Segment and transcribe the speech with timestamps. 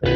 [0.00, 0.10] Välkommen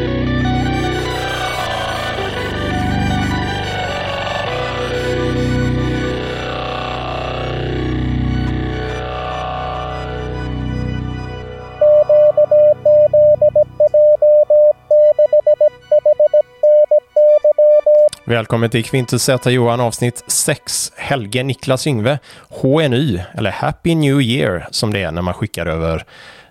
[18.71, 20.93] till Quintus Z Johan avsnitt 6.
[20.97, 22.19] Helge Niklas Yngve,
[22.49, 26.05] HNY, eller Happy New Year som det är när man skickar över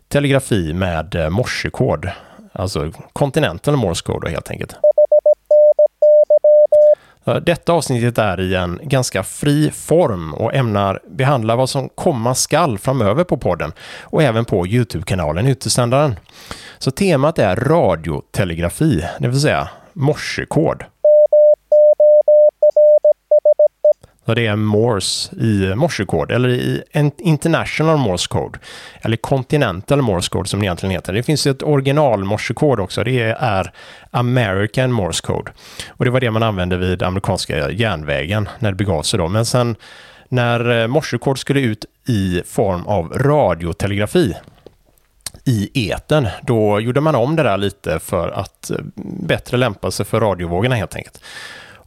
[0.07, 2.09] telegrafi med eh, morsekod.
[2.59, 4.75] Alltså kontinenten Morse Code helt enkelt.
[7.41, 12.77] Detta avsnittet är i en ganska fri form och ämnar behandla vad som komma skall
[12.77, 16.15] framöver på podden och även på Youtube-kanalen Utesändaren.
[16.77, 20.83] Så temat är radiotelegrafi, det vill säga morsekod.
[24.29, 26.83] Så det är Morse i morsekod, eller i
[27.17, 28.59] International Morse Code,
[29.01, 31.13] eller Continental Morse Code som det egentligen heter.
[31.13, 33.71] Det finns ett original morsekod också, det är
[34.11, 35.51] American Morse Code.
[35.89, 39.27] Och det var det man använde vid amerikanska järnvägen när det begav sig då.
[39.27, 39.75] Men sen
[40.27, 44.35] när eh, morsekod skulle ut i form av radiotelegrafi
[45.45, 48.77] i eten, då gjorde man om det där lite för att eh,
[49.23, 51.21] bättre lämpa sig för radiovågorna helt enkelt.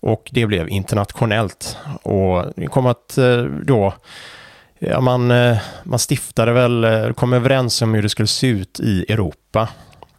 [0.02, 1.76] Och det blev internationellt.
[2.02, 3.94] Och det kom att eh, då
[4.84, 8.80] Ja, man, eh, man stiftade väl, eh, kom överens om hur det skulle se ut
[8.80, 9.68] i Europa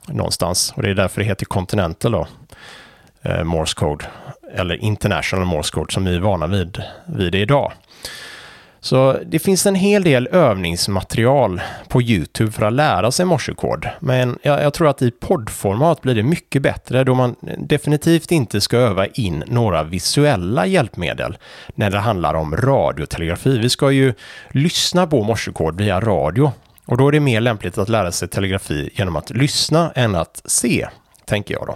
[0.08, 0.74] någonstans.
[0.76, 2.28] Och det är därför det heter Continental då,
[3.44, 4.06] Morse Code.
[4.54, 7.72] Eller International Morse Code som vi är vana vid, vid det idag.
[8.84, 13.90] Så det finns en hel del övningsmaterial på YouTube för att lära sig morsekod.
[14.00, 18.62] Men jag, jag, tror att i poddformat blir det mycket bättre då man definitivt inte
[18.62, 21.38] ska öva in några visuella hjälpmedel
[21.76, 23.58] när det handlar om radiotelegrafi.
[23.58, 24.14] Vi ska ju
[24.50, 26.52] lyssna på morsekod via radio
[26.86, 30.42] och då är det mer lämpligt att lära sig telegrafi genom att lyssna än att
[30.46, 30.88] se,
[31.26, 31.76] tänker jag då.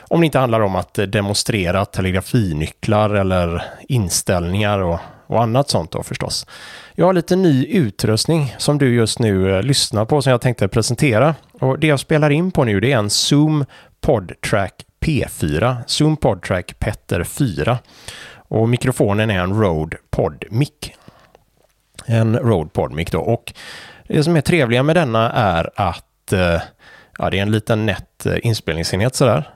[0.00, 6.02] Om det inte handlar om att demonstrera telegrafinycklar eller inställningar och och annat sånt då
[6.02, 6.46] förstås.
[6.94, 10.68] Jag har lite ny utrustning som du just nu eh, lyssnar på som jag tänkte
[10.68, 11.34] presentera.
[11.60, 13.64] Och det jag spelar in på nu det är en Zoom
[14.00, 17.78] PodTrack P4, Zoom PodTrack Petter 4.
[18.48, 20.70] Och mikrofonen är en Rode PodMic.
[22.06, 23.20] En Rode PodMic då.
[23.20, 23.52] Och
[24.08, 26.60] det som är trevliga med denna är att eh,
[27.18, 29.55] ja, det är en liten nätt inspelningsenhet sådär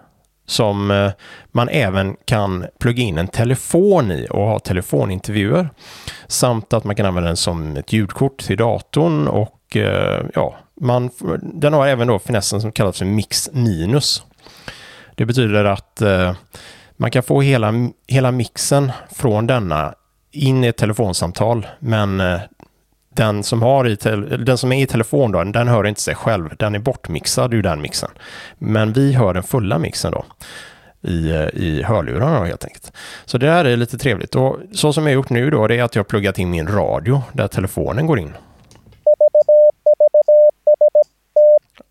[0.50, 1.10] som eh,
[1.52, 5.68] man även kan plugga in en telefon i och ha telefonintervjuer.
[6.26, 11.10] Samt att man kan använda den som ett ljudkort till datorn och eh, ja, man,
[11.42, 14.22] den har även då finessen som kallas för Mix Minus.
[15.14, 16.34] Det betyder att eh,
[16.96, 17.72] man kan få hela,
[18.08, 19.94] hela mixen från denna
[20.32, 22.22] in i ett telefonsamtal, men
[23.14, 23.94] den som, har i
[24.44, 26.56] den som är i telefon då, den hör inte sig själv.
[26.56, 28.10] Den är bortmixad ur den mixen.
[28.58, 30.24] Men vi hör den fulla mixen då
[31.02, 32.92] i, i hörlurarna helt enkelt.
[33.24, 34.34] Så det här är lite trevligt.
[34.34, 36.68] Och så som jag gjort nu då, det är att jag har pluggat in min
[36.68, 38.32] radio där telefonen går in.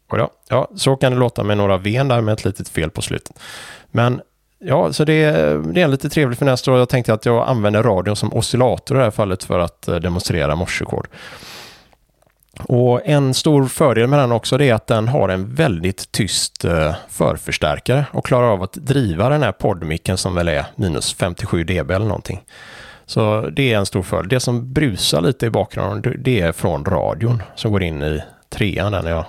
[0.10, 3.02] Och ja, så kan det låta med några ven där med ett litet fel på
[3.02, 3.40] slutet.
[3.92, 4.22] Men
[4.60, 5.32] Ja, så det,
[5.74, 6.78] det är en lite trevlig finess då.
[6.78, 9.96] jag tänkte att jag använder radion som oscillator i det här fallet för att eh,
[9.96, 11.08] demonstrera morsekod.
[12.64, 16.96] Och en stor fördel med den också är att den har en väldigt tyst eh,
[17.10, 21.92] förförstärkare och klarar av att driva den här poddmicken som väl är minus 57 dB
[21.92, 22.44] eller någonting.
[23.06, 24.30] Så det är en stor fördel.
[24.30, 28.92] Det som brusar lite i bakgrunden det är från radion som går in i trean
[28.92, 29.26] när jag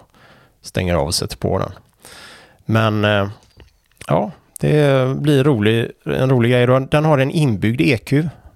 [0.63, 1.73] stänger av och sätter på den.
[2.65, 3.29] Men eh,
[4.07, 4.31] ja,
[4.61, 6.67] det blir rolig, en rolig grej.
[6.91, 8.13] Den har en inbyggd EQ.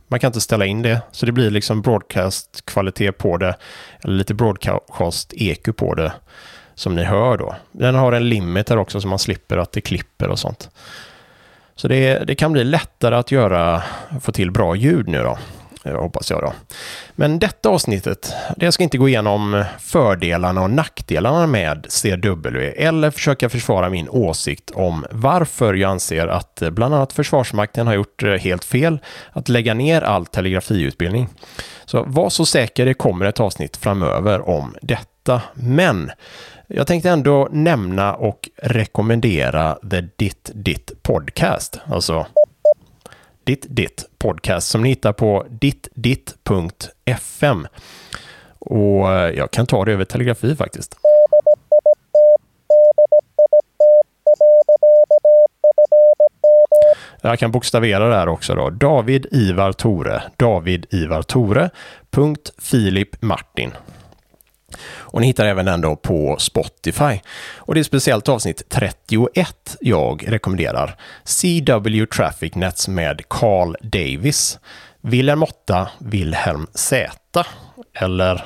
[0.09, 1.01] Man kan inte ställa in det.
[1.13, 3.57] Så det blir liksom broadcast-kvalitet på det.
[4.05, 6.13] Eller lite broadcast-EQ på det.
[6.75, 7.55] Som ni hör då.
[7.73, 10.71] Den har en limiter också så man slipper att det klipper och sånt.
[11.77, 13.83] Så det, det kan bli lättare att göra,
[14.21, 15.39] få till bra ljud nu då.
[15.85, 16.53] Eh, hoppas jag då.
[17.15, 23.49] Men detta avsnittet, det ska inte gå igenom fördelarna och nackdelarna med CW eller försöka
[23.49, 28.31] försvara min åsikt om varför jag anser att eh, bland annat Försvarsmakten har gjort eh,
[28.31, 28.99] helt fel
[29.33, 31.29] att lägga ner all telegrafiutbildning.
[31.85, 35.43] Så var så säker, det kommer ett avsnitt framöver om detta.
[35.55, 36.11] Men
[36.69, 42.27] jag tänkte ändå nämna och rekommendera The Ditt Ditt Podcast, alltså
[43.45, 46.87] ditt Ditt podcast som ni hittar på dittditt.fm.
[48.59, 50.97] Och eh, jag kan ta det över telegrafi faktiskt.
[57.23, 58.71] Jag kan bokstavera det här också då.
[58.71, 60.23] David Ivar Tore.
[60.37, 61.71] David Ivar Tore.
[62.11, 63.71] Punkt Filip Martin.
[64.83, 67.21] Och ni hittar även den då på Spotify.
[67.57, 70.97] Och det är speciellt avsnitt 31 jag rekommenderar.
[71.25, 74.59] CW Traffic Nets med Carl Davis.
[75.01, 77.45] Wilhelm 8, Wilhelm Z.
[77.95, 78.45] Eller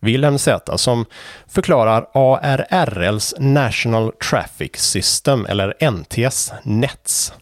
[0.00, 1.06] Wilhelm Z som
[1.46, 7.32] förklarar ARRLs National Traffic System eller NTS NETS.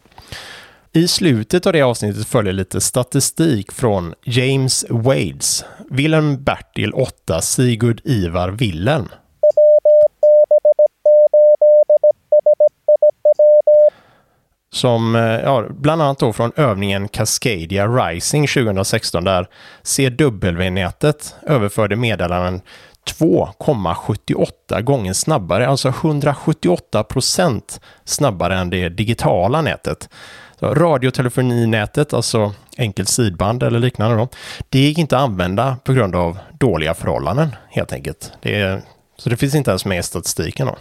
[0.93, 8.01] I slutet av det avsnittet följer lite statistik från James Wades, Wilhelm Bertil 8, Sigurd
[8.03, 9.09] Ivar Wilhelm.
[14.73, 19.47] Som, eh, ja, bland annat då från övningen Cascadia Rising 2016 där
[19.83, 22.61] CW-nätet överförde meddelanden
[23.19, 30.09] 2,78 gånger snabbare, alltså 178 procent snabbare än det digitala nätet.
[30.61, 34.27] Radiotelefoninätet, alltså enkelt sidband eller liknande, då,
[34.69, 38.31] det gick inte att använda på grund av dåliga förhållanden helt enkelt.
[38.41, 38.81] Det är,
[39.17, 40.67] så det finns inte ens med i statistiken.
[40.67, 40.77] Då.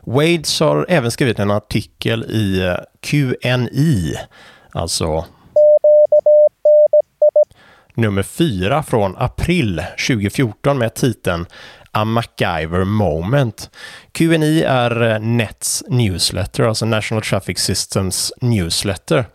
[0.00, 4.14] Wades har även skrivit en artikel i QNI,
[4.72, 5.24] alltså
[7.94, 11.46] nummer 4 från april 2014 med titeln
[11.96, 13.70] A MacGyver Moment.
[14.12, 19.26] QNI e är eh, Nets newsletter, alltså National Traffic Systems newsletter.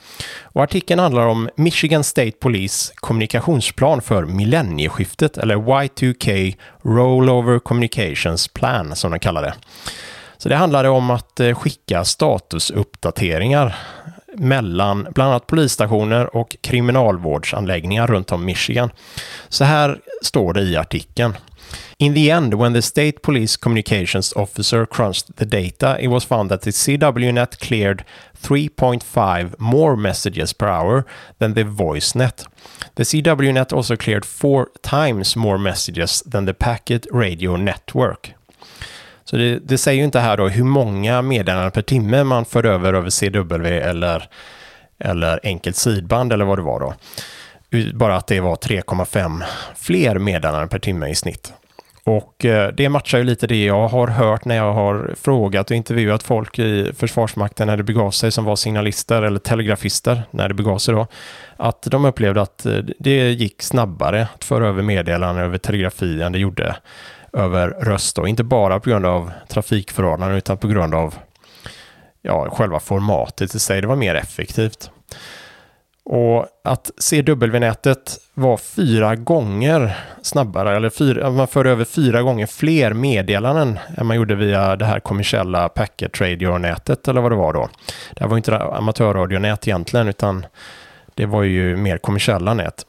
[0.43, 8.95] Och artikeln handlar om Michigan State Police kommunikationsplan för millennieskiftet, eller Y2K Rollover Communications Plan
[8.95, 9.53] som de kallar det.
[10.37, 13.75] Så det handlade om att eh, skicka statusuppdateringar
[14.37, 18.89] mellan bland annat polisstationer och kriminalvårdsanläggningar runt om Michigan.
[19.49, 21.33] Så här står det i artikeln.
[21.97, 26.49] In the end, when the state police communications officer crunched the data, it was found
[26.49, 28.03] that the CWNet cleared
[28.41, 31.05] 3.5 more messages per hour
[31.37, 32.47] than the VoiceNet.
[32.95, 38.33] The CWNet also cleared four times more messages than the Packet Radio Network.
[39.23, 42.65] Så det, det, säger ju inte här då hur många meddelanden per timme man för
[42.65, 44.29] över över CW eller,
[44.99, 46.93] eller enkelt sidband eller vad det var då.
[47.93, 49.43] Bara att det var 3,5
[49.75, 51.53] fler meddelanden per timme i snitt.
[52.03, 55.77] Och eh, det matchar ju lite det jag har hört när jag har frågat och
[55.77, 60.53] intervjuat folk i Försvarsmakten när det begav sig som var signalister eller telegrafister när det
[60.53, 61.07] begav sig då.
[61.57, 66.31] Att de upplevde att eh, det gick snabbare att föra över meddelanden över telegrafi än
[66.31, 66.75] det gjorde
[67.33, 68.15] över röst.
[68.15, 68.27] Då.
[68.27, 71.15] Inte bara på grund av trafikförhållanden utan på grund av
[72.21, 73.81] ja, själva formatet i sig.
[73.81, 74.91] Det var mer effektivt.
[76.03, 82.93] Och att CW-nätet var fyra gånger snabbare, eller fyra, man för över fyra gånger fler
[82.93, 87.69] meddelanden än man gjorde via det här kommersiella packet radio-nätet eller vad det var då.
[88.15, 90.45] Det var inte amatörradionät egentligen, utan
[91.15, 92.85] det var ju mer kommersiella nät.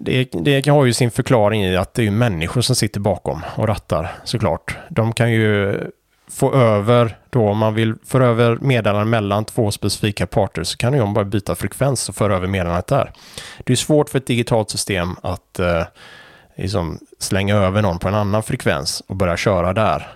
[0.00, 3.68] Det, det har ju sin förklaring i att det är människor som sitter bakom och
[3.68, 4.76] rattar såklart.
[4.88, 5.80] De kan ju
[6.28, 10.92] få över, då om man vill föra över meddelanden mellan två specifika parter så kan
[10.92, 13.12] de bara byta frekvens och föra över meddelandet där.
[13.64, 15.82] Det är svårt för ett digitalt system att eh,
[16.56, 20.08] liksom slänga över någon på en annan frekvens och börja köra där.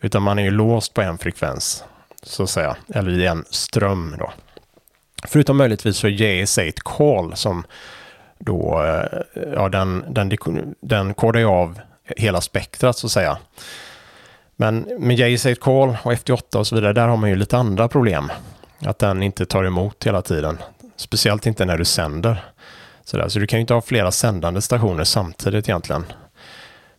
[0.00, 1.84] Utan man är ju låst på en frekvens,
[2.22, 4.32] så att säga, eller i en ström då.
[5.28, 7.64] Förutom möjligtvis för JS8 Call som
[8.40, 9.20] då, eh,
[9.54, 10.30] ja den, den,
[10.80, 11.80] den kodar ju av
[12.16, 13.38] hela spektrat så att säga.
[14.56, 17.88] Men med JS8 Call och FT8 och så vidare, där har man ju lite andra
[17.88, 18.32] problem.
[18.78, 20.58] Att den inte tar emot hela tiden.
[20.96, 22.44] Speciellt inte när du sänder.
[23.04, 23.28] Så, där.
[23.28, 26.04] så du kan ju inte ha flera sändande stationer samtidigt egentligen.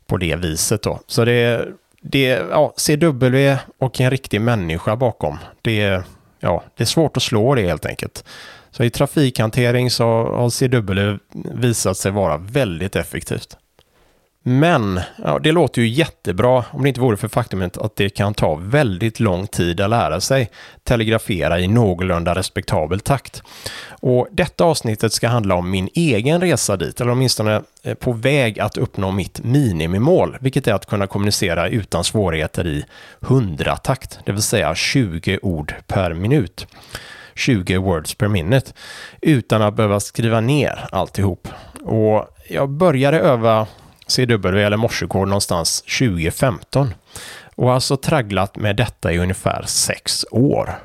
[0.08, 1.00] På det viset då.
[1.08, 5.38] Så det är, det ja, CW och en riktig människa bakom.
[5.62, 6.04] Det
[6.40, 8.24] ja, det är svårt att slå det helt enkelt.
[8.72, 11.20] Så i trafikhantering så har CW
[11.54, 13.58] visat sig vara väldigt effektivt.
[14.44, 18.34] Men ja, det låter ju jättebra om det inte vore för faktumet att det kan
[18.34, 20.50] ta väldigt lång tid att lära sig
[20.84, 23.44] telegrafera i någorlunda respektabel takt.
[23.90, 28.60] Och detta avsnittet ska handla om min egen resa dit, eller åtminstone eh, på väg
[28.60, 32.86] att uppnå mitt minimimål, vilket är att kunna kommunicera utan svårigheter i
[33.20, 36.68] 100-takt, det vill säga 20 ord per minut.
[37.36, 38.72] 20 words per minute
[39.22, 41.48] utan att behöva skriva ner alltihop.
[41.84, 43.68] Och jag började öva
[44.08, 46.94] CW eller morsekod någonstans 2015
[47.56, 50.76] och har alltså tragglat med detta i ungefär sex år.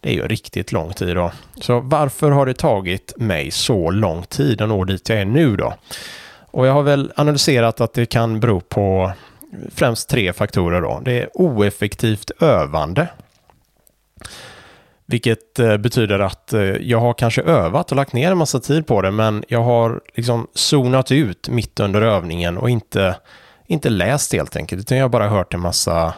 [0.00, 1.32] Det är ju riktigt lång tid då.
[1.60, 5.56] Så varför har det tagit mig så lång tid att nå dit jag är nu
[5.56, 5.74] då?
[6.50, 9.12] Och jag har väl analyserat att det kan bero på
[9.74, 11.00] främst tre faktorer då.
[11.04, 13.08] Det är oeffektivt övande.
[15.10, 18.86] Vilket eh, betyder att eh, jag har kanske övat och lagt ner en massa tid
[18.86, 23.16] på det, men jag har liksom zonat ut mitt under övningen och inte,
[23.66, 26.14] inte läst helt enkelt, utan jag har bara hört en massa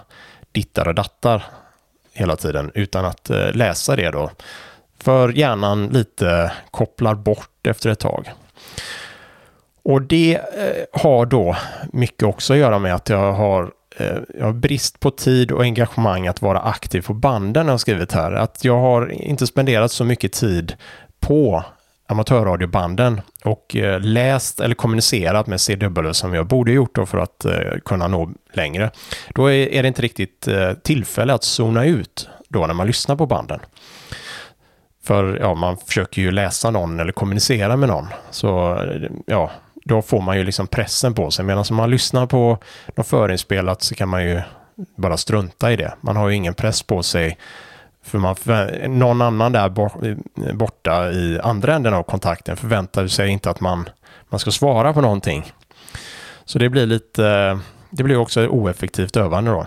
[0.53, 1.45] dittar och dattar
[2.13, 4.31] hela tiden utan att eh, läsa det då.
[5.01, 8.31] För hjärnan lite kopplar bort efter ett tag.
[9.83, 10.41] Och det
[10.93, 11.57] har då
[11.93, 15.63] mycket också att göra med att jag har Eh, jag har brist på tid och
[15.63, 18.33] engagemang att vara aktiv på banden har jag skrivit här.
[18.33, 20.77] Att jag har inte spenderat så mycket tid
[21.21, 21.65] på
[22.07, 27.45] amatörradiobanden och eh, läst eller kommunicerat med CW som jag borde gjort då för att
[27.45, 28.91] eh, kunna nå längre.
[29.35, 30.49] Då är det inte riktigt
[30.83, 33.61] tillfälle att zona ut då när man lyssnar på banden.
[35.05, 38.07] För ja, man försöker ju läsa någon eller kommunicera med någon.
[38.31, 38.79] Så
[39.27, 39.51] ja,
[39.91, 41.45] då får man ju liksom pressen på sig.
[41.45, 42.59] Medan om man lyssnar på
[42.97, 44.41] något förinspelat så kan man ju
[44.97, 45.95] bara strunta i det.
[46.01, 47.39] Man har ju ingen press på sig.
[48.03, 48.37] För man,
[48.99, 49.69] någon annan där
[50.55, 53.89] borta i andra änden av kontakten förväntar sig inte att man,
[54.29, 55.53] man ska svara på någonting.
[56.45, 57.59] Så det blir lite,
[57.91, 59.67] det blir också oeffektivt övande då.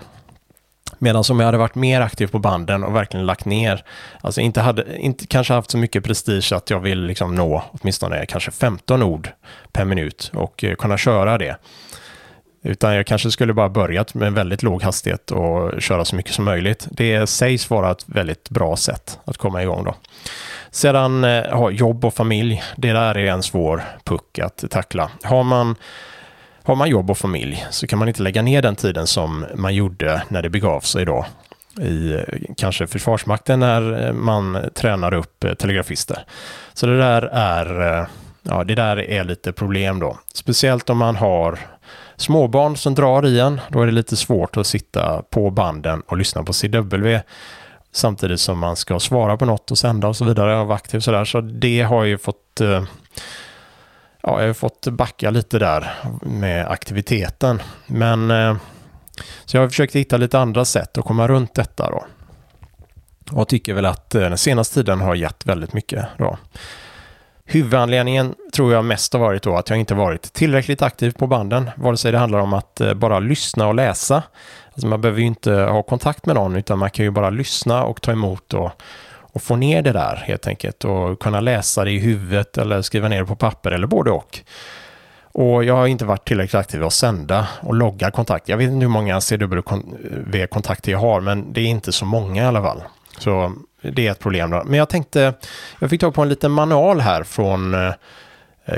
[1.04, 3.84] Medan om jag hade varit mer aktiv på banden och verkligen lagt ner,
[4.20, 8.26] alltså inte hade, inte kanske haft så mycket prestige att jag vill liksom nå åtminstone
[8.26, 9.28] kanske 15 ord
[9.72, 11.56] per minut och eh, kunna köra det.
[12.62, 16.44] Utan jag kanske skulle bara börjat med väldigt låg hastighet och köra så mycket som
[16.44, 16.86] möjligt.
[16.90, 19.94] Det sägs vara ett väldigt bra sätt att komma igång då.
[20.70, 25.10] Sedan eh, ja, jobb och familj, det där är en svår puck att tackla.
[25.22, 25.76] Har man
[26.64, 29.74] har man jobb och familj så kan man inte lägga ner den tiden som man
[29.74, 31.26] gjorde när det begav sig då
[31.80, 32.18] i
[32.56, 36.24] kanske Försvarsmakten när eh, man tränar upp eh, telegrafister.
[36.72, 38.06] Så det där är, eh,
[38.42, 40.18] ja, det där är lite problem då.
[40.34, 41.58] Speciellt om man har
[42.16, 43.60] småbarn som drar i en.
[43.68, 47.20] Då är det lite svårt att sitta på banden och lyssna på CW
[47.92, 51.00] samtidigt som man ska svara på något och sända och så vidare och vara aktiv
[51.00, 51.24] sådär.
[51.24, 52.84] Så det har ju fått eh,
[54.26, 55.90] ja, jag har fått backa lite där
[56.22, 57.62] med aktiviteten.
[57.86, 58.56] Men eh,
[59.44, 62.04] så jag har försökt hitta lite andra sätt att komma runt detta då.
[63.32, 66.38] Och tycker väl att eh, den senaste tiden har gett väldigt mycket då.
[67.46, 71.70] Huvudanledningen tror jag mest har varit då att jag inte varit tillräckligt aktiv på banden,
[71.76, 74.22] vare sig det handlar om att eh, bara lyssna och läsa.
[74.72, 77.84] Alltså man behöver ju inte ha kontakt med någon, utan man kan ju bara lyssna
[77.84, 78.72] och ta emot och
[79.34, 83.08] och få ner det där helt enkelt och kunna läsa det i huvudet eller skriva
[83.08, 84.40] ner det på papper eller både och.
[85.32, 88.48] Och jag har inte varit tillräckligt aktiv att sända och logga kontakt.
[88.48, 92.46] Jag vet inte hur många CW-kontakter jag har, men det är inte så många i
[92.46, 92.82] alla fall.
[93.18, 94.50] Så det är ett problem.
[94.50, 94.62] Då.
[94.64, 95.34] Men jag tänkte,
[95.78, 97.92] jag fick tag på en liten manual här från eh,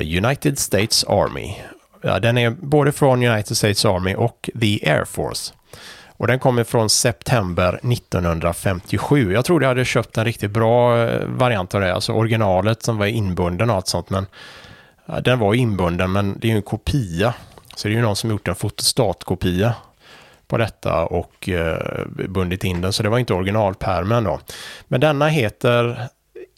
[0.01, 1.55] United States Army.
[2.03, 5.53] Ja, den är både från United States Army och The Air Force.
[6.19, 9.33] Och den kommer från september 1957.
[9.33, 12.99] Jag trodde jag hade köpt en riktigt bra eh, variant av det, alltså originalet som
[12.99, 14.11] var inbunden och allt sånt.
[14.11, 14.27] Men
[15.23, 17.35] den var inbunden, men det är ju en kopia.
[17.77, 19.75] Så det är ju någon som gjort en fotostatkopia
[20.49, 22.93] på detta och eh, bundit in den.
[22.93, 24.41] Så det var inte originalpärmen då.
[24.89, 26.09] Men denna heter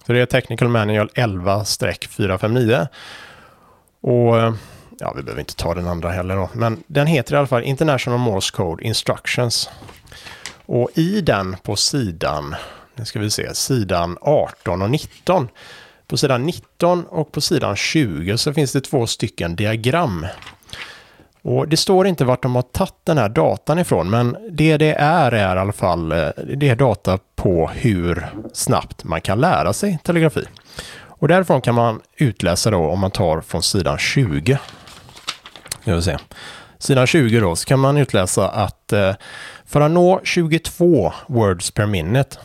[0.06, 2.88] Så det är Technical Manual 11-459.
[4.02, 4.54] Och eh,
[5.00, 6.50] ja, vi behöver inte ta den andra heller då.
[6.54, 9.70] Men den heter i alla fall International Morse Code Instructions.
[10.66, 12.56] Och i den på sidan,
[12.96, 15.48] nu ska vi se, sidan 18 och 19.
[16.08, 20.26] På sidan 19 och på sidan 20 så finns det två stycken diagram
[21.46, 24.94] och det står inte vart de har tagit den här datan ifrån, men det det
[24.94, 29.74] är är i alla fall eh, det är data på hur snabbt man kan lära
[29.74, 30.46] sig telegrafi.
[31.08, 34.58] Och därifrån kan man utläsa då om man tar från sidan 20.
[35.84, 36.18] Jag se.
[36.78, 39.14] Sidan 20 då så kan man utläsa att eh,
[39.66, 42.38] för att nå 22 words per minute.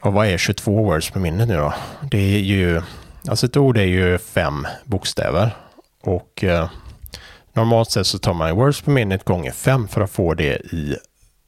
[0.00, 1.74] Och vad är 22 words per minute nu då?
[2.10, 2.82] Det är ju,
[3.28, 5.56] alltså ett ord är ju fem bokstäver.
[6.02, 6.68] Och eh,
[7.54, 10.96] Normalt sett så tar man words per minute gånger 5 för att få det i,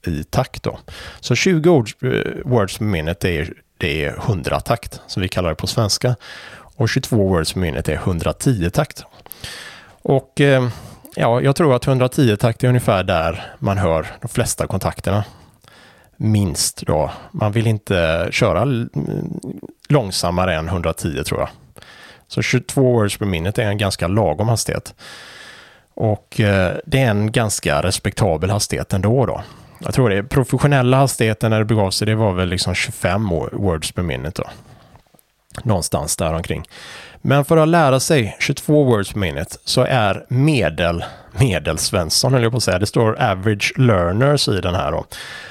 [0.06, 0.78] i takt då.
[1.20, 2.10] Så 20 ord, eh,
[2.44, 6.16] words per minute är, det är 100 takt som vi kallar det på svenska.
[6.76, 9.04] Och 22 words per minute är 110 takt.
[10.02, 10.68] Och eh,
[11.14, 15.24] ja, jag tror att 110 takt är ungefär där man hör de flesta kontakterna.
[16.16, 17.10] Minst då.
[17.32, 18.90] Man vill inte köra mm,
[19.88, 21.48] långsammare än 110 tror jag.
[22.28, 24.94] Så 22 words per minute är en ganska lagom hastighet.
[25.96, 29.42] Och eh, det är en ganska respektabel hastighet ändå då.
[29.78, 33.92] Jag tror det professionella hastigheten när det begav sig, det var väl liksom 25 words
[33.92, 34.48] per minute då.
[35.62, 36.64] Någonstans där omkring.
[37.22, 42.52] Men för att lära sig 22 words per minute så är medel, medelsvensson höll jag
[42.52, 45.04] på att säga, det står average learners i den här då.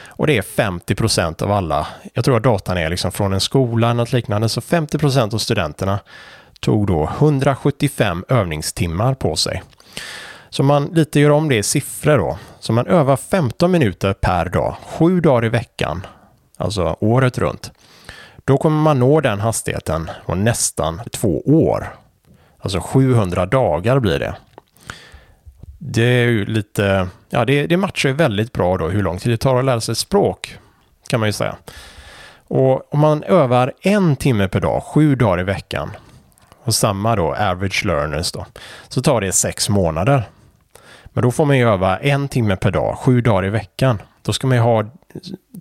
[0.08, 3.42] Och det är 50 procent av alla, jag tror att datan är liksom från en
[3.42, 6.00] skola eller något liknande, så 50 procent av studenterna
[6.60, 9.64] tog då 175 övningstimmar på sig.
[10.56, 12.38] Så man lite gör om det i siffror då.
[12.60, 16.06] Så man övar 15 minuter per dag, sju dagar i veckan,
[16.58, 17.72] alltså året runt.
[18.46, 21.96] Då kommer man nå den hastigheten på nästan två år.
[22.60, 24.36] Alltså 700 dagar blir det.
[25.78, 29.34] Det är ju lite, ja det, det matchar ju väldigt bra då hur lång tid
[29.34, 30.58] det tar att lära sig språk.
[31.10, 31.56] Kan man ju säga.
[32.48, 35.92] Och om man övar en timme per dag, sju dagar i veckan,
[36.64, 38.46] och samma då, average learners då,
[38.88, 40.24] så tar det sex månader.
[41.16, 44.02] Men då får man ju öva en timme per dag, sju dagar i veckan.
[44.22, 44.84] Då ska man ju ha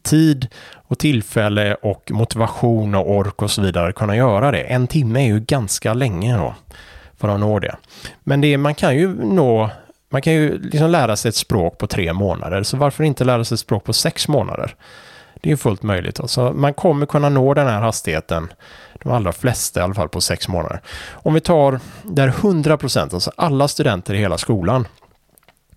[0.03, 4.61] tid och tillfälle och motivation och ork och så vidare att kunna göra det.
[4.61, 6.55] En timme är ju ganska länge då
[7.17, 7.77] för att nå det.
[8.25, 9.71] Men det, man kan ju nå
[10.09, 13.45] man kan ju liksom lära sig ett språk på tre månader, så varför inte lära
[13.45, 14.77] sig ett språk på sex månader?
[15.35, 16.21] Det är fullt möjligt.
[16.21, 18.53] Alltså, man kommer kunna nå den här hastigheten,
[19.03, 20.81] de allra flesta i alla fall, på sex månader.
[21.13, 24.87] Om vi tar där 100 procent, alltså alla studenter i hela skolan,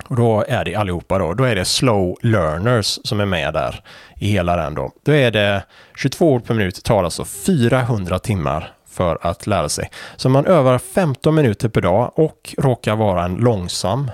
[0.08, 3.82] och då är det allihopa då, då är det slow learners som är med där
[4.16, 4.92] i hela den då.
[5.06, 5.64] Då är det
[5.96, 9.90] 22 ord per minut, tar alltså 400 timmar för att lära sig.
[10.16, 14.12] Så man övar 15 minuter per dag och råkar vara en långsam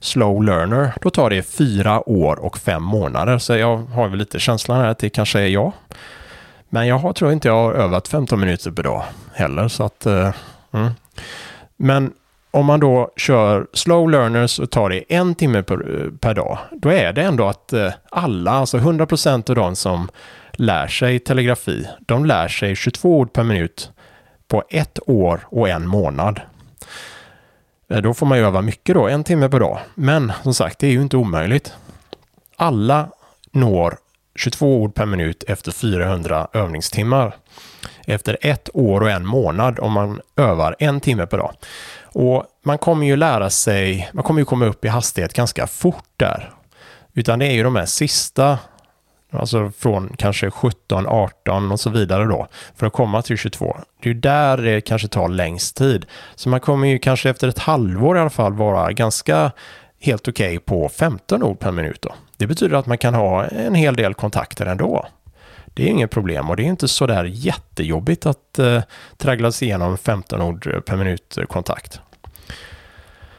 [0.00, 3.38] slow learner, då tar det fyra år och fem månader.
[3.38, 5.72] Så jag har väl lite känslan här att det kanske är jag.
[6.68, 9.04] Men jag har, tror inte jag har övat 15 minuter per dag
[9.34, 9.68] heller.
[9.68, 10.30] Så att, uh,
[10.72, 10.90] mm.
[11.76, 12.12] Men
[12.56, 16.88] om man då kör slow learners och tar det en timme per, per dag, då
[16.88, 20.08] är det ändå att eh, alla, alltså 100% av de som
[20.52, 23.90] lär sig telegrafi, de lär sig 22 ord per minut
[24.48, 26.40] på ett år och en månad.
[27.90, 29.78] Eh, då får man ju öva mycket då, en timme per dag.
[29.94, 31.72] Men som sagt, det är ju inte omöjligt.
[32.56, 33.08] Alla
[33.52, 33.96] når
[34.36, 37.36] 22 ord per minut efter 400 övningstimmar.
[38.06, 41.54] Efter ett år och en månad om man övar en timme per dag.
[42.18, 46.08] Och man kommer ju lära sig, man kommer ju komma upp i hastighet ganska fort
[46.16, 46.52] där.
[47.14, 48.58] Utan det är ju de här sista
[49.32, 52.46] Alltså från kanske 17, 18 och så vidare då.
[52.76, 53.76] För att komma till 22.
[54.02, 56.06] Det är ju där det kanske tar längst tid.
[56.34, 59.52] Så man kommer ju kanske efter ett halvår i alla fall vara ganska
[60.00, 62.14] helt okej okay på 15 ord per minut då.
[62.36, 65.06] Det betyder att man kan ha en hel del kontakter ändå.
[65.76, 68.82] Det är inget problem och det är inte så där jättejobbigt att eh,
[69.16, 72.00] traggla sig igenom 15 ord per minut kontakt.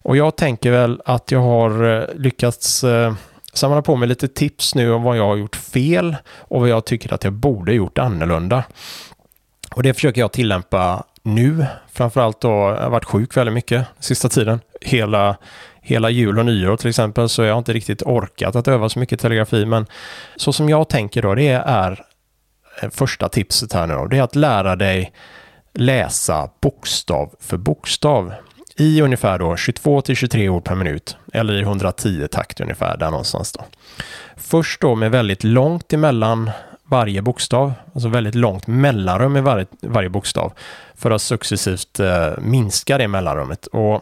[0.08, 3.14] Och jag tänker väl att jag har eh, lyckats eh,
[3.54, 6.86] samla på mig lite tips nu om vad jag har gjort fel och vad jag
[6.86, 8.64] tycker att jag borde gjort annorlunda.
[9.76, 11.66] Och det försöker jag tillämpa nu.
[11.92, 14.60] Framförallt då, jag har varit sjuk väldigt mycket sista tiden.
[14.82, 15.38] Hela,
[15.82, 19.00] hela jul och nyår till exempel, så jag har inte riktigt orkat att öva så
[19.00, 19.66] mycket telegrafi.
[19.66, 19.86] Men
[20.36, 22.04] så som jag tänker då, det är
[22.82, 25.12] eh, första tipset här nu då, det är att lära dig
[25.74, 28.34] läsa bokstav för bokstav
[28.78, 33.12] i ungefär då 22 till 23 ord per minut eller i 110 takt ungefär där
[33.12, 33.66] någonstans då.
[34.36, 36.52] Först då med väldigt långt emellan
[36.84, 40.54] varje bokstav, alltså väldigt långt mellanrum i varje, varje bokstav
[40.96, 43.68] för att successivt eh, minska det mellanrummet.
[43.68, 44.02] Och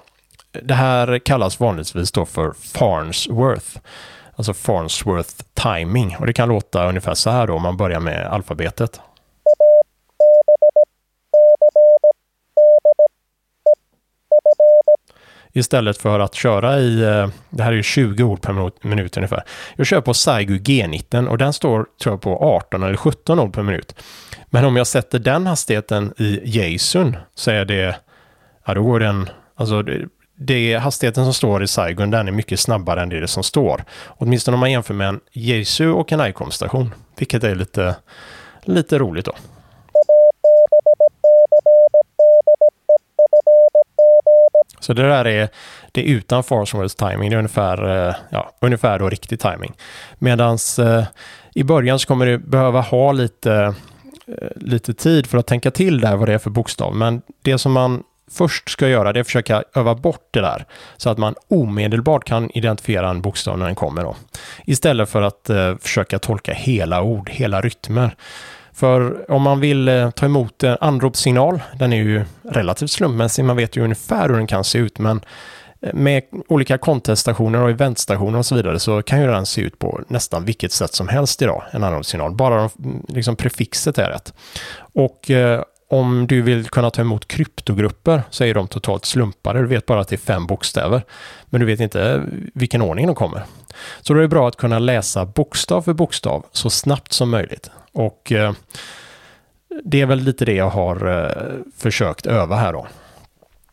[0.52, 3.78] det här kallas vanligtvis då för Farnsworth,
[4.36, 8.28] alltså Farnsworth timing och det kan låta ungefär så här då om man börjar med
[8.28, 9.02] alfabetet.
[15.56, 19.44] Istället för att köra i, eh, det här är ju 20 ord per minut ungefär.
[19.76, 23.54] Jag kör på Saigu G19 och den står tror jag på 18 eller 17 ord
[23.54, 23.96] per minut.
[24.50, 27.96] Men om jag sätter den hastigheten i Jason så är det,
[28.66, 32.60] ja då går den, alltså det, det hastigheten som står i Saigon den är mycket
[32.60, 33.84] snabbare än det som står.
[34.08, 37.96] Åtminstone om man jämför med en Jesu och en ICOM-station, vilket är lite,
[38.64, 39.34] lite roligt då.
[44.86, 45.50] Så det där är,
[45.92, 47.30] det är utan Farnsworths timing.
[47.30, 49.74] Det är ungefär, eh, ja, ungefär då riktig timing.
[50.20, 51.04] Medan eh,
[51.56, 53.54] i början så kommer du behöva ha lite,
[54.28, 56.96] eh, lite tid för att tänka till där vad det är för bokstav.
[56.96, 60.66] Men det som man först ska göra det är att försöka öva bort det där
[60.98, 64.04] så att man omedelbart kan identifiera en bokstav när den kommer.
[64.04, 64.16] Då.
[64.66, 68.16] Istället för att eh, försöka tolka hela ord, hela rytmer.
[68.76, 73.56] För om man vill eh, ta emot en anropssignal, den är ju relativt slumpmässig, man
[73.56, 75.22] vet ju ungefär hur den kan se ut, men
[75.82, 79.80] eh, med olika konteststationer och eventstationer och så vidare så kan ju den se ut
[79.80, 82.36] på nästan vilket sätt som helst idag, en anropssignal.
[82.36, 82.70] Bara
[83.08, 84.34] liksom prefixet är rätt.
[84.94, 89.60] Och eh, om du vill kunna ta emot kryptogrupper så är de totalt slumpade.
[89.60, 91.02] Du vet bara att det är fem bokstäver.
[91.46, 93.44] Men du vet inte vilken ordning de kommer.
[94.02, 97.70] Så då är det bra att kunna läsa bokstav för bokstav så snabbt som möjligt.
[97.96, 98.54] Och eh,
[99.84, 102.88] det är väl lite det jag har eh, försökt öva här då.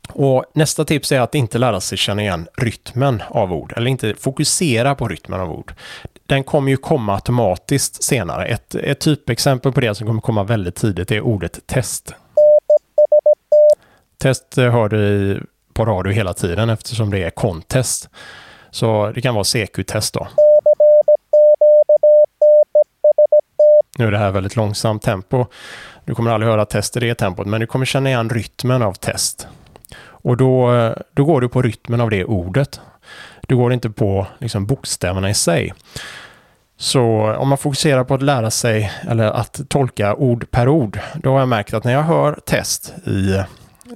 [0.09, 4.15] Och nästa tips är att inte lära sig känna igen rytmen av ord, eller inte
[4.15, 5.73] fokusera på rytmen av ord.
[6.27, 8.47] Den kommer ju komma automatiskt senare.
[8.47, 12.15] Ett, ett typexempel på det som kommer komma väldigt tidigt är ordet test.
[14.19, 15.41] Test eh, hör du
[15.73, 18.09] på radio hela tiden eftersom det är contest.
[18.71, 20.29] Så det kan vara CQ-test då.
[23.99, 25.47] Nu är det här väldigt långsamt tempo.
[26.05, 28.93] Du kommer aldrig höra test i det tempot, men du kommer känna igen rytmen av
[28.93, 29.47] test.
[30.03, 32.81] Och då, eh, då går du på rytmen av det ordet.
[33.41, 35.75] Du går inte på liksom, bokstäverna i sig.
[36.77, 41.33] Så om man fokuserar på att lära sig eller att tolka ord per ord, då
[41.33, 43.43] har jag märkt att när jag hör test i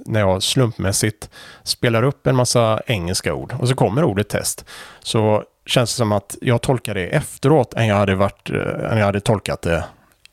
[0.05, 1.29] när jag slumpmässigt
[1.63, 4.65] spelar upp en massa engelska ord och så kommer ordet test,
[4.99, 8.97] så känns det som att jag tolkar det efteråt än jag hade, varit, eh, än
[8.97, 9.83] jag hade tolkat det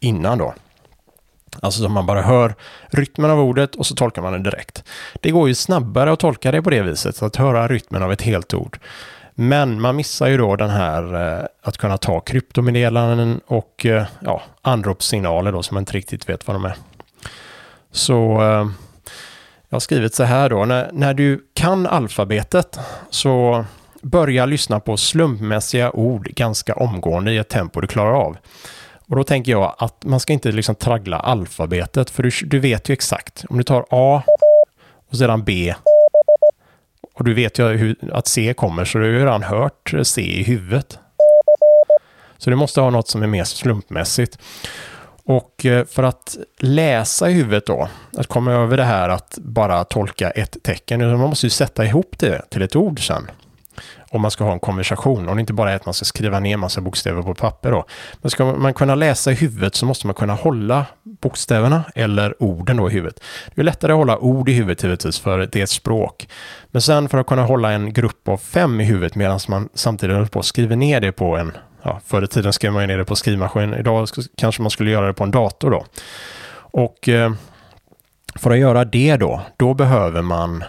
[0.01, 0.55] innan då.
[1.61, 2.55] Alltså som man bara hör
[2.87, 4.85] rytmen av ordet och så tolkar man det direkt.
[5.21, 8.23] Det går ju snabbare att tolka det på det viset, att höra rytmen av ett
[8.23, 8.79] helt ord.
[9.35, 14.43] Men man missar ju då den här eh, att kunna ta kryptomeddelanden och eh, ja,
[14.63, 16.77] anropssignaler då som man inte riktigt vet vad de är.
[17.93, 18.69] Så eh,
[19.69, 22.79] jag har skrivit så här då, när, när du kan alfabetet
[23.11, 23.65] så
[24.05, 28.37] börja lyssna på slumpmässiga ord ganska omgående i ett tempo du klarar av.
[29.09, 32.89] Och då tänker jag att man ska inte liksom traggla alfabetet, för du, du vet
[32.89, 33.45] ju exakt.
[33.49, 34.23] Om du tar A
[35.11, 35.75] och sedan B
[37.15, 40.23] och du vet ju hur, att C kommer, så du har ju redan hört C
[40.23, 40.99] i huvudet.
[42.39, 44.39] Så du måste ha något som är mer slumpmässigt.
[45.25, 49.85] Och eh, för att läsa i huvudet då, att komma över det här att bara
[49.85, 53.31] tolka ett tecken, man måste ju sätta ihop det till ett ord sen
[54.15, 55.29] om man ska ha en konversation.
[55.29, 57.85] Och det inte bara är att man ska skriva ner massa bokstäver på papper då.
[58.23, 62.77] Men ska man kunna läsa i huvudet så måste man kunna hålla bokstäverna eller orden
[62.77, 63.21] då i huvudet.
[63.55, 66.29] Det är lättare att hålla ord i huvudet givetvis för det är ett språk.
[66.67, 70.17] Men sen för att kunna hålla en grupp av fem i huvudet medan man samtidigt
[70.17, 71.53] håller på och skriver ner det på en
[71.87, 73.75] Ja, förr i tiden skrev man ner det på skrivmaskin.
[73.75, 75.85] Idag kanske man skulle göra det på en dator då.
[76.57, 77.33] Och eh,
[78.37, 80.65] för att göra det då, då behöver man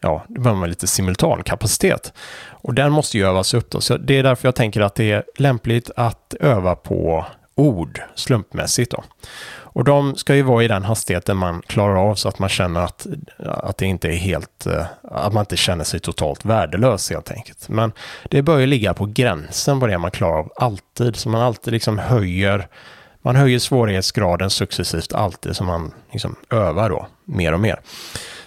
[0.00, 2.12] ja, då behöver man lite simultankapacitet.
[2.60, 3.80] Och den måste ju övas upp då.
[3.80, 8.90] Så det är därför jag tänker att det är lämpligt att öva på ord slumpmässigt
[8.90, 9.04] då.
[9.78, 12.80] Och de ska ju vara i den hastigheten man klarar av så att man känner
[12.80, 13.06] att,
[13.38, 17.68] att det inte är helt, eh, att man inte känner sig totalt värdelös helt enkelt.
[17.68, 17.92] Men
[18.30, 21.72] det bör ju ligga på gränsen på det man klarar av alltid, så man alltid
[21.72, 22.68] liksom höjer,
[23.22, 27.80] man höjer svårighetsgraden successivt alltid som man liksom övar då mer och mer.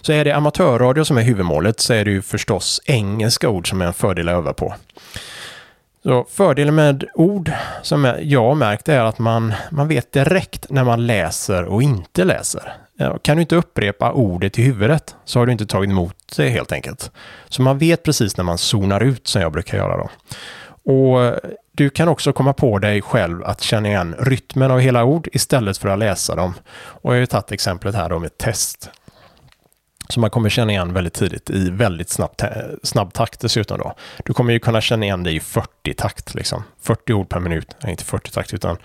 [0.02, 3.82] Så är det amatörradio som är huvudmålet så är det ju förstås engelska ord som
[3.82, 4.74] är en fördel att öva på.
[6.04, 10.84] Så fördelen med ord som jag har märkt är att man, man vet direkt när
[10.84, 12.74] man läser och inte läser.
[13.22, 16.72] Kan du inte upprepa ordet i huvudet så har du inte tagit emot det helt
[16.72, 17.12] enkelt.
[17.50, 20.10] Så man vet precis när man zonar ut som jag brukar göra då.
[20.84, 21.36] Och eh,
[21.72, 25.78] du kan också komma på dig själv att känna igen rytmen av hela ord istället
[25.78, 26.54] för att läsa dem.
[26.74, 28.90] Och jag har ju tagit exemplet här då med test
[30.12, 32.50] som man kommer känna igen väldigt tidigt i väldigt snabb, eh,
[32.84, 33.94] snabb takt dessutom då.
[34.26, 36.64] Du kommer ju kunna känna igen det i 40 takt liksom.
[36.82, 38.78] 40 ord per minut, nej inte 40 takt utan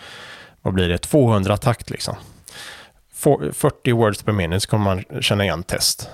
[0.62, 2.16] vad blir det, 200 takt liksom.
[3.52, 6.10] 40 words per minute så kommer man känna igen test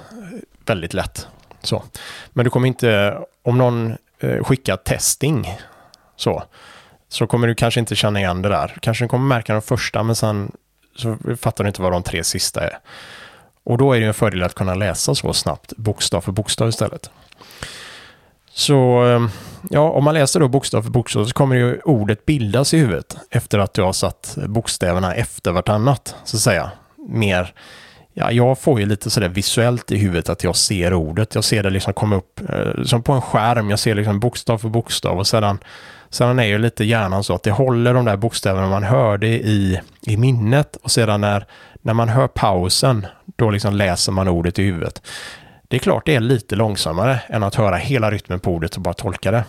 [0.66, 1.26] väldigt lätt.
[1.62, 1.82] Så.
[2.30, 5.58] Men du kommer inte, om någon eh, skickar testing
[6.16, 6.42] så,
[7.08, 8.76] så kommer du kanske inte känna igen det där.
[8.82, 10.52] Kanske kommer märka de första men sen
[10.96, 12.78] så fattar du inte vad de tre sista är.
[13.64, 17.10] Och då är det en fördel att kunna läsa så snabbt, bokstav för bokstav istället.
[18.54, 19.30] Så ehm,
[19.70, 23.16] ja, om man läser då bokstav för bokstav så kommer ju ordet bildas i huvudet
[23.30, 26.70] efter att du har satt bokstäverna efter vartannat, så att säga.
[27.08, 27.54] Mer
[28.12, 31.34] ja, jag får ju lite sådär visuellt i huvudet att jag ser ordet.
[31.34, 33.70] Jag ser det liksom komma upp eh, som på en skärm.
[33.70, 35.58] Jag ser liksom bokstav för bokstav och sedan,
[36.10, 39.80] sedan är ju lite hjärnan så att det håller de där bokstäverna man hörde i,
[40.06, 41.46] i minnet och sedan när,
[41.82, 43.06] när man hör pausen,
[43.42, 45.02] då liksom läser man ordet i huvudet.
[45.68, 48.82] Det är klart det är lite långsammare än att höra hela rytmen på ordet och
[48.82, 49.44] bara tolka det.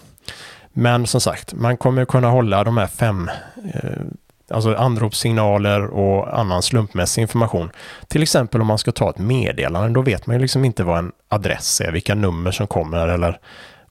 [0.73, 3.29] Men som sagt, man kommer kunna hålla de här fem
[3.73, 4.01] eh,
[4.49, 7.71] alltså anropssignaler och annan slumpmässig information.
[8.07, 10.97] Till exempel om man ska ta ett meddelande, då vet man ju liksom inte vad
[10.97, 13.39] en adress är, vilka nummer som kommer eller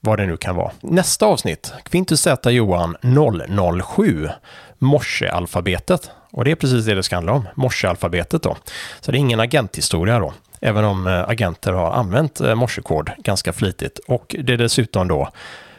[0.00, 0.72] vad det nu kan vara.
[0.80, 2.96] Nästa avsnitt, Quintus Z Johan
[3.96, 4.28] 007,
[4.78, 6.10] morsealfabetet.
[6.32, 8.56] Och det är precis det det ska handla om, morsealfabetet då.
[9.00, 13.52] Så det är ingen agenthistoria då, även om eh, agenter har använt eh, morsekod ganska
[13.52, 13.98] flitigt.
[13.98, 15.28] Och det dessutom då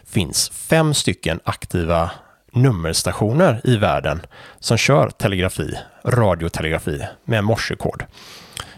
[0.06, 2.12] finns fem stycken aktiva
[2.52, 4.22] nummerstationer i världen
[4.60, 8.04] som kör telegrafi, radiotelegrafi med morsekod.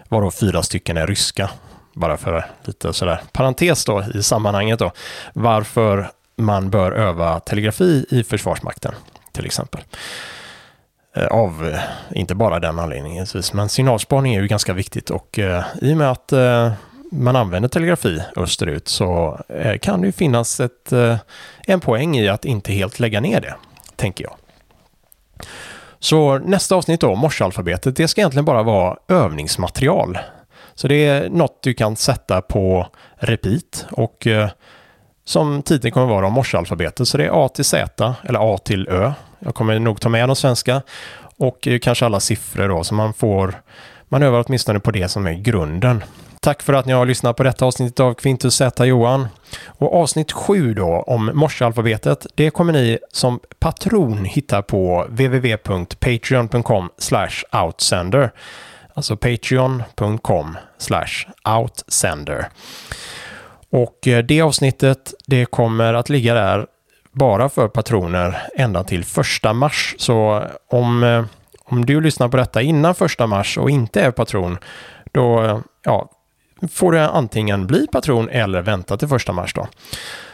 [0.10, 1.50] Varav fyra stycken är ryska.
[1.94, 4.92] Bara för lite sådär parentes då i sammanhanget då.
[5.34, 8.94] Varför man bör öva telegrafi i Försvarsmakten
[9.32, 9.82] till exempel.
[11.16, 11.80] Eh, av, eh,
[12.18, 16.12] inte bara den anledningen, men signalspaning är ju ganska viktigt och eh, i och med
[16.12, 16.34] att
[17.12, 19.40] man använder telegrafi österut så
[19.82, 20.94] kan det ju finnas ett,
[21.68, 23.56] en poäng i att inte helt lägga ner det,
[23.96, 24.34] tänker jag.
[26.00, 30.18] Så nästa avsnitt då, morsealfabetet, det ska egentligen bara vara övningsmaterial.
[30.74, 34.28] Så det är något du kan sätta på repeat och
[35.26, 37.08] som titeln kommer vara om morsealfabetet.
[37.08, 39.14] Så det är A till Z eller A till Ö.
[39.46, 40.82] Jag kommer nog ta med de svenska
[41.38, 43.62] och kanske alla siffror då så man får
[44.10, 46.04] man övar åtminstone på det som är grunden.
[46.40, 49.28] Tack för att ni har lyssnat på detta avsnitt av Quintus Z Johan.
[49.66, 56.90] Och avsnitt 7 då om morsealfabetet, det kommer ni som patron hitta på www.patreon.com
[57.52, 58.32] outsender.
[58.94, 60.58] Alltså patreon.com
[61.58, 62.48] outsender.
[63.70, 66.66] Och eh, det avsnittet, det kommer att ligga där
[67.16, 69.96] bara för patroner ända till första mars.
[69.98, 71.26] Så om, eh,
[71.64, 74.58] om du lyssnar på detta innan första mars och inte är patron,
[75.12, 76.10] då ja,
[76.72, 79.68] får du antingen bli patron eller vänta till första mars då.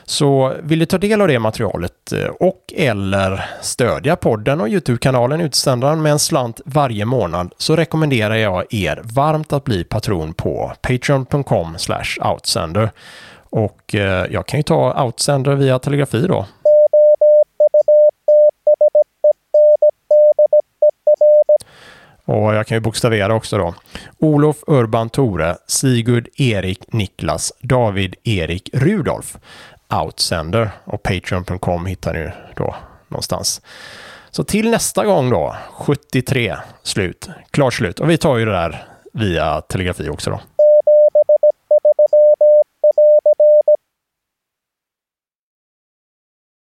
[0.06, 5.42] Så vill du ta del av det materialet eh, och eller stödja podden och Youtube-kanalen
[5.42, 10.74] Utsändaren med en slant varje månad så rekommenderar jag er varmt att bli patron på
[10.82, 11.78] patreon.com
[12.22, 12.92] outsender.
[13.50, 16.46] Och eh, jag kan ju ta outsender via telegrafi då.
[22.32, 23.74] Och jag kan ju bokstavera också då.
[24.20, 29.38] Olof Urban Tore, Sigurd Erik Niklas, David Erik Rudolf.
[30.04, 32.76] Outsender och Patreon.com hittar ni då
[33.08, 33.62] någonstans.
[34.30, 38.00] Så till nästa gång då, 73 slut, klart slut.
[38.00, 40.42] Och vi tar ju det där via telegrafi också då.